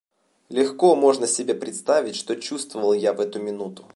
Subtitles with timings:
[0.49, 3.85] Легко можно себе представить, что чувствовал я в эту минуту.